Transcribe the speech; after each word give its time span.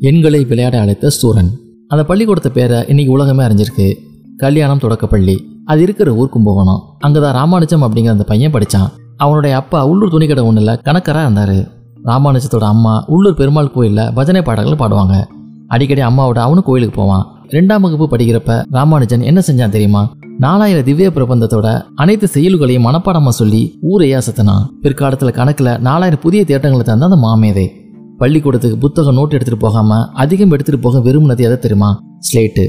எண்களை 0.00 0.44
விளையாட 0.44 0.80
அழைத்த 0.80 1.10
சூரன். 1.10 1.50
அந்த 1.88 2.04
பள்ளிக்கூடத்து 2.04 2.52
பேரை 2.52 2.84
இன்னைக்கு 2.88 3.12
உலகமே 3.12 3.44
அறிஞ்சிருக்கு. 3.44 3.94
கல்யாணம் 4.36 4.78
தொடக்கப்பள்ளி. 4.78 5.60
அது 5.64 5.82
இருக்கிற 5.82 6.14
ஊர் 6.14 6.28
கும்பகோணம் 6.28 6.82
அங்கதான் 7.06 7.32
ராமானுஜம் 7.32 7.82
அப்படிங்கிற 7.82 8.08
அந்த 8.08 8.24
பையன் 8.24 8.52
படித்தான் 8.52 8.90
அவனுடைய 9.16 9.56
அப்பா 9.56 9.86
உள்ளூர் 9.86 10.12
துணிக்கடை 10.12 10.42
ஒன்றில் 10.42 10.66
கணக்கராக 10.66 11.20
இருந்தார். 11.20 11.72
ராமானுஜத்தோட 12.04 12.62
அம்மா 12.62 13.04
உள்ளூர் 13.06 13.34
பெருமாள் 13.34 13.70
கோயிலில் 13.70 14.12
பஜனை 14.12 14.42
பாடல்கள் 14.42 14.88
பாடுவாங்க. 14.88 15.26
அடிக்கடி 15.66 16.00
அம்மாவோட 16.00 16.38
அவனும் 16.38 16.64
கோயிலுக்கு 16.66 16.96
போவான். 16.96 17.26
ரெண்டாம் 17.48 17.80
வகுப்பு 17.80 18.16
படிக்கிறப்ப 18.16 18.62
ராமானுஜன் 18.70 19.20
என்ன 19.20 19.42
செஞ்சான் 19.46 19.68
தெரியுமா? 19.68 20.14
நாலாயிரம் 20.38 20.84
திவ்ய 20.84 21.10
பிரபந்தத்தோட 21.14 21.82
அனைத்து 21.94 22.28
செயல்களையும் 22.28 22.86
மனப்பாடமாக 22.86 23.28
சொல்லி 23.28 23.78
ஊரை 23.80 24.12
அசத்தினான் 24.12 24.66
பிற்காலத்தில் 24.82 25.30
கணக்கில் 25.30 25.80
நாலாயிரம் 25.80 26.20
புதிய 26.20 26.44
தேட்டங்களை 26.46 26.82
தந்த 26.82 27.04
அந்த 27.04 27.16
மாமேதை. 27.16 27.85
பள்ளிக்கூடத்துக்கு 28.20 28.76
புத்தகம் 28.84 29.16
நோட் 29.18 29.34
எடுத்துட்டு 29.36 29.62
போகாம 29.64 29.96
அதிகம் 30.22 30.52
எடுத்துட்டு 30.54 30.80
போக 30.84 31.00
விரும்பினது 31.06 31.42
எதை 31.48 31.56
தெரியுமா? 31.64 31.90
ஸ்லேட்டு 32.28 32.64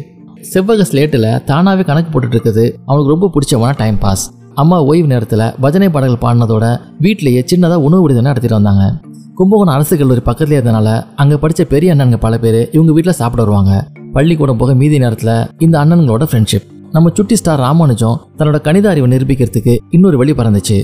செவ்வக 0.53 0.85
ஸ்லேட்டில் 0.89 1.27
தானாவே 1.49 1.83
கணக்கு 1.89 2.09
போட்டுட்டு 2.13 2.35
இருக்குது. 2.37 2.65
அவனுக்கு 2.87 3.13
ரொம்ப 3.13 3.29
பிடிச்சவனா 3.35 3.71
டைம் 3.81 3.97
பாஸ் 4.03 4.23
அம்மா 4.61 4.77
ஓய்வு 4.89 5.07
நேரத்தில் 5.13 5.45
பஜனை 5.63 5.89
பாடல்கள் 5.95 6.21
பாடினதோட 6.23 6.65
வீட்டிலேயே 7.05 7.41
சின்னதாக 7.51 7.85
உணவு 7.87 8.03
விடுதலை 8.05 8.25
நடத்திட்டு 8.29 8.59
வந்தாங்க. 8.59 8.85
கும்பகோணம் 9.39 9.75
அரசு 9.77 9.97
கல்லூரி 9.97 10.21
பக்கத்துலேயே 10.29 10.59
இருந்தனால 10.59 10.89
அங்கே 11.23 11.37
படித்த 11.43 11.63
பெரிய 11.73 11.93
அண்ணனுங்க 11.93 12.19
பல 12.25 12.37
பேர் 12.43 12.59
இவங்க 12.75 12.91
வீட்டில் 12.97 13.19
சாப்பிட 13.21 13.41
வருவாங்க. 13.43 13.73
பள்ளிக்கூடம் 14.15 14.61
போக 14.61 14.73
மீதி 14.81 14.99
நேரத்தில் 15.03 15.35
இந்த 15.65 15.75
அண்ணனுங்களோட 15.83 16.25
ஃப்ரெண்ட்ஷிப் 16.29 16.67
நம்ம 16.95 17.11
சுட்டி 17.17 17.35
ஸ்டார் 17.39 17.63
ராமானுஜம் 17.65 18.19
தன்னோட 18.37 18.59
கணித 18.67 18.85
அறிவை 18.91 19.09
நிரூபிக்கிறதுக்கு 19.13 19.73
இன்னொரு 19.95 20.17
வழி 20.21 20.33
பறந்துச்சு. 20.39 20.77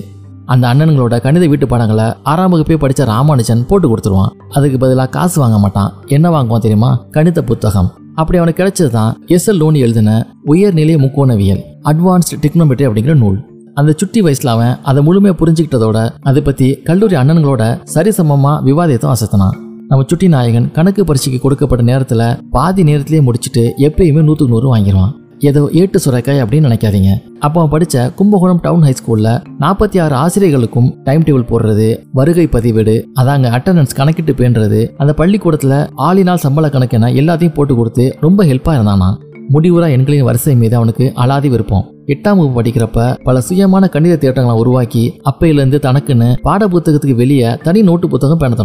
அந்த 0.46 0.64
அண்ணனுங்களோட 0.72 1.22
கணித 1.22 1.48
வீட்டு 1.48 1.68
பாடங்களை 1.68 2.08
ஆறாம் 2.32 2.54
வகுப்பே 2.54 2.78
படித்த 2.84 3.06
ராமானுஜன் 3.06 3.66
போட்டு 3.70 3.88
கொடுத்துருவான். 3.90 4.34
அதுக்கு 4.50 4.78
பதிலாக 4.78 5.10
காசு 5.10 5.40
வாங்க 5.42 5.60
மாட்டான். 5.60 5.94
என்ன 6.08 6.30
வாங்குவான் 6.30 6.66
தெரியுமா? 6.66 6.92
கணித 7.12 7.42
புத்தகம். 7.44 7.90
அப்படி 8.16 8.40
அவனுக்கு 8.40 8.62
கிடைச்சது 8.62 8.90
தான் 8.90 9.16
எஸ் 9.28 9.50
எல் 9.50 9.60
லோனி 9.62 9.80
எழுதின 9.80 10.12
உயர்நிலை 10.44 10.96
முக்கோணவியல் 10.96 11.62
அட்வான்ஸ்டு 11.92 12.40
டெக்னோமெட்ரி 12.44 12.88
அப்படிங்கிற 12.90 13.16
நூல். 13.24 13.40
அந்த 13.74 13.92
சுட்டி 14.00 14.22
வயசுல 14.22 14.54
அவன் 14.56 14.76
அதை 14.90 15.04
முழுமையாக 15.04 15.38
புரிஞ்சுக்கிட்டதோட 15.40 16.00
அதை 16.22 16.42
பற்றி 16.42 16.68
கல்லூரி 16.90 17.16
அண்ணன்களோட 17.16 17.64
சரிசமமாக 17.96 18.62
விவாதத்தும் 18.64 19.14
அசத்தினான். 19.16 19.56
நம்ம 19.90 20.06
சுட்டி 20.10 20.28
நாயகன் 20.28 20.72
கணக்கு 20.72 21.04
பரீட்சைக்கு 21.06 21.40
கொடுக்கப்பட்ட 21.42 21.84
நேரத்தில் 21.90 22.28
பாதி 22.52 22.84
நேரத்திலேயே 22.84 23.26
முடிச்சுட்டு 23.28 23.64
எப்பயுமே 23.88 24.22
நூற்றுக்கு 24.28 24.54
நூறு 24.56 24.68
வாங்கிடுவான் 24.74 25.14
ஏதோ 25.50 25.62
ஏட்டு 25.82 26.00
சுரக்காய் 26.06 26.42
அப்படின்னு 26.44 26.70
நினைக்காதீங்க. 26.70 27.12
அப்போ 27.40 27.62
படிச்ச 27.72 28.14
கும்பகோணம் 28.14 28.62
டவுன் 28.62 28.82
ஹை 28.82 28.94
ஸ்கூலில் 29.00 29.32
நாற்பத்தி 29.60 29.98
ஆறு 30.04 30.16
ஆசிரியர்களுக்கும் 30.16 30.90
டைம் 31.04 31.24
டேபிள் 31.24 31.50
போடுறது 31.52 31.88
வருகை 32.12 32.46
பதிவேடு 32.52 32.96
அதாங்க 33.22 33.50
அட்டண்டன்ஸ் 33.58 33.98
கணக்கிட்டு 34.00 34.34
பேன்றது 34.34 34.82
அந்த 34.98 35.14
பள்ளிக்கூடத்துல 35.18 35.74
ஆளினால் 36.08 36.44
சம்பள 36.46 36.70
கணக்கென 36.70 37.12
எல்லாத்தையும் 37.22 37.54
போட்டு 37.54 37.76
கொடுத்து 37.76 38.18
ரொம்ப 38.20 38.46
ஹெல்ப்பா 38.46 38.74
இருந்தானா? 38.78 39.10
முடிவுரா 39.54 39.88
எண்களின் 39.90 40.24
வரிசை 40.24 40.56
மீது 40.56 40.76
அவனுக்கு 40.76 41.06
அலாதி 41.16 41.50
விருப்பம். 41.50 41.88
எட்டாம் 42.06 42.40
வகுப்பு 42.40 42.62
படிக்கிறப்ப 42.62 43.08
பல 43.24 43.42
சுயமான 43.50 43.90
கணித 43.90 44.14
தேட்டங்களை 44.22 44.56
உருவாக்கி 44.64 45.04
அப்பையிலேருந்து 45.32 45.80
தனக்குன்னு 45.88 46.30
பாட 46.42 46.68
புத்தகத்துக்கு 46.68 47.16
வெளியே 47.16 47.58
தனி 47.58 47.82
நோட்டு 47.82 48.08
புத்தகம் 48.08 48.38
பேண 48.38 48.56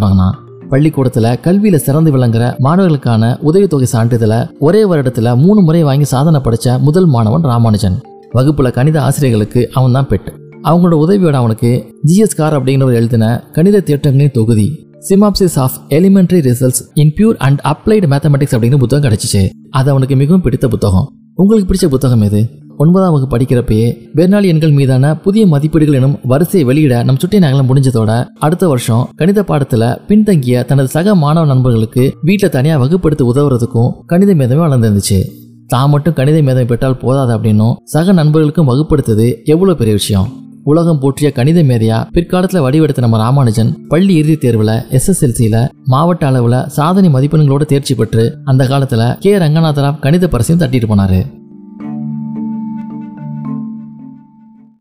பள்ளிக்கூடத்துல 0.70 1.26
கல்வியில 1.46 1.76
சிறந்து 1.76 2.16
விளங்குற 2.16 2.44
மாணவர்களுக்கான 2.58 3.36
உதவித்தொகை 3.40 3.86
சான்றிதழை 3.92 4.40
ஒரே 4.58 4.82
வருடத்துல 4.84 5.36
மூணு 5.36 5.60
முறை 5.60 5.82
வாங்கி 5.82 6.04
சாதனை 6.04 6.40
படிச்ச 6.40 6.78
முதல் 6.80 7.06
மாணவன் 7.06 7.42
ராமானுஜன். 7.42 7.96
வகுப்புல 8.34 8.72
கணித 8.72 9.02
ஆசிரியர்களுக்கு 9.02 9.70
அவன் 9.72 9.92
தான் 9.92 10.08
பெட்டு 10.08 10.32
அவங்களோட 10.62 10.96
உதவியோட 11.04 11.32
அவனுக்கு 11.32 11.70
ஜிஎஸ் 12.06 12.36
கார் 12.36 12.62
அப்படிங்கிறவர் 12.62 12.98
எழுதின 13.00 13.48
கணித 13.52 13.82
தேட்டங்களின் 13.86 14.30
தொகுதி 14.30 14.66
synopsis 15.08 15.56
of 15.56 15.76
elementary 15.88 16.40
results 16.48 16.82
in 16.94 17.12
pure 17.16 17.36
and 17.36 17.60
applied 17.64 18.06
mathematics 18.12 18.54
அப்படிங்கிற 18.54 18.78
புத்தகம் 18.78 19.10
கிடைச்சிச்சு. 19.10 19.48
அது 19.70 19.90
அவனுக்கு 19.90 20.16
மிகவும் 20.16 20.42
பிடித்த 20.42 20.68
புத்தகம். 20.68 21.08
உங்களுக்கு 21.34 21.72
பிடிச்ச 21.72 21.90
புத்தகம் 21.90 22.20
எது? 22.20 22.48
ஒன்பதாம் 22.80 23.12
வகுப்பு 23.12 23.36
படிக்கிறப்பயே 23.36 23.86
பெர்னாலி 24.14 24.44
எண்கள் 24.44 24.70
மீதான 24.70 25.16
புதிய 25.16 25.46
மதிப்பீடுகள் 25.46 25.94
எனும் 25.94 26.18
வரிசையை 26.22 26.66
வெளியிட 26.68 27.02
நம் 27.02 27.18
சுட்டி 27.18 27.38
நகலம் 27.38 27.68
முடிஞ்சதோட 27.70 28.24
அடுத்த 28.38 28.68
வருஷம் 28.68 29.08
கணித 29.16 29.42
பாடத்துல 29.42 29.98
பின்தங்கிய 30.06 30.62
தனது 30.62 30.88
சக 30.88 31.14
மாணவ 31.14 31.46
நண்பர்களுக்கு 31.46 32.16
வீட்டில் 32.22 32.50
தனியா 32.50 32.80
வகுப்படுத்தி 32.82 33.24
உதவுறதுக்கும் 33.30 33.90
கணித 34.06 34.34
மேதமே 34.34 34.60
வளர்ந்துருந்துச்சு. 34.64 35.18
தான் 35.66 35.90
மட்டும் 35.90 36.14
கணித 36.14 36.38
மேதமை 36.42 36.66
பெற்றால் 36.66 36.96
போதாது 36.96 37.32
அப்படின்னும் 37.38 37.74
சக 37.84 38.12
நண்பர்களுக்கும் 38.12 38.68
வகுப்படுத்தது 38.68 39.44
எவ்வளவு 39.44 39.78
பெரிய 39.78 39.96
விஷயம். 39.96 40.28
உலகம் 40.62 40.98
போற்றிய 40.98 41.32
கணித 41.32 41.62
மேதையா 41.62 41.98
பிற்காலத்தில் 42.12 42.60
வடிவெடுத்த 42.60 43.00
நம்ம 43.00 43.16
ராமானுஜன் 43.16 43.86
பள்ளி 43.88 44.14
இறுதித் 44.14 44.44
தேர்வுல 44.44 44.72
எஸ்எஸ்எல்சியில 44.96 45.68
மாவட்ட 45.84 46.30
அளவுல 46.30 46.66
சாதனை 46.66 47.10
மதிப்பெண்களோட 47.10 47.64
தேர்ச்சி 47.64 47.94
பெற்று 47.94 48.38
அந்த 48.44 48.64
காலத்துல 48.64 49.18
கே 49.18 49.38
ரங்கநாதராவ் 49.38 49.98
கணித 49.98 50.28
பரிசையும் 50.28 50.62
தட்டிட்டு 50.62 50.90
போனாரு. 50.92 51.37